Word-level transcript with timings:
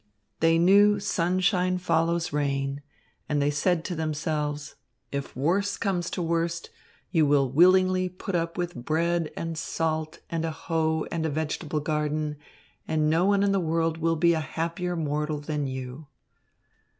They 0.39 0.57
knew 0.57 0.99
sunshine 0.99 1.77
follows 1.77 2.33
rain, 2.33 2.81
and 3.29 3.39
they 3.39 3.51
said 3.51 3.85
to 3.85 3.93
themselves, 3.95 4.73
"If 5.11 5.35
worse 5.35 5.77
comes 5.77 6.09
to 6.09 6.23
worst, 6.23 6.71
you 7.11 7.27
will 7.27 7.51
willingly 7.51 8.09
put 8.09 8.33
up 8.33 8.57
with 8.57 8.73
bread 8.73 9.31
and 9.37 9.55
salt 9.55 10.19
and 10.31 10.43
a 10.43 10.49
hoe 10.49 11.05
and 11.11 11.23
a 11.23 11.29
vegetable 11.29 11.81
garden, 11.81 12.37
and 12.87 13.11
no 13.11 13.25
one 13.25 13.43
in 13.43 13.51
the 13.51 13.59
world 13.59 13.99
will 13.99 14.15
be 14.15 14.33
a 14.33 14.39
happier 14.39 14.95
mortal 14.95 15.39
than 15.39 15.67
you." 15.67 16.07